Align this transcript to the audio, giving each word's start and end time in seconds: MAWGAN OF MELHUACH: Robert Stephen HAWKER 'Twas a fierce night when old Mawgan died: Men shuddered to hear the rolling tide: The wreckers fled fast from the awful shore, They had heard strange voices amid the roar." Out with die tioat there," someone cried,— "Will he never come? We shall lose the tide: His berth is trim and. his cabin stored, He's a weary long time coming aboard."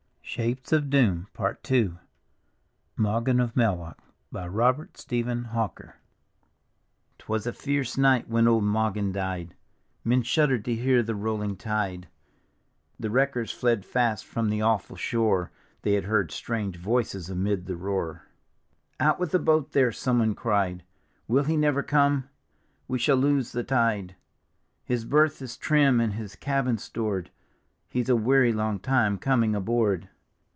MAWGAN 0.33 1.27
OF 3.41 3.55
MELHUACH: 3.57 3.97
Robert 4.31 4.95
Stephen 4.97 5.43
HAWKER 5.43 5.95
'Twas 7.19 7.45
a 7.45 7.51
fierce 7.51 7.97
night 7.97 8.29
when 8.29 8.47
old 8.47 8.63
Mawgan 8.63 9.11
died: 9.11 9.57
Men 10.05 10.23
shuddered 10.23 10.63
to 10.63 10.73
hear 10.75 11.03
the 11.03 11.15
rolling 11.15 11.57
tide: 11.57 12.07
The 12.97 13.09
wreckers 13.09 13.51
fled 13.51 13.83
fast 13.85 14.23
from 14.25 14.47
the 14.49 14.61
awful 14.61 14.95
shore, 14.95 15.51
They 15.81 15.95
had 15.95 16.05
heard 16.05 16.31
strange 16.31 16.77
voices 16.77 17.29
amid 17.29 17.65
the 17.65 17.75
roar." 17.75 18.29
Out 19.01 19.19
with 19.19 19.33
die 19.33 19.39
tioat 19.39 19.71
there," 19.71 19.91
someone 19.91 20.33
cried,— 20.33 20.85
"Will 21.27 21.43
he 21.43 21.57
never 21.57 21.83
come? 21.83 22.29
We 22.87 22.99
shall 22.99 23.17
lose 23.17 23.51
the 23.51 23.65
tide: 23.65 24.15
His 24.85 25.03
berth 25.03 25.41
is 25.41 25.57
trim 25.57 25.99
and. 25.99 26.13
his 26.13 26.37
cabin 26.37 26.77
stored, 26.77 27.31
He's 27.89 28.07
a 28.07 28.15
weary 28.15 28.53
long 28.53 28.79
time 28.79 29.17
coming 29.17 29.53
aboard." 29.53 30.07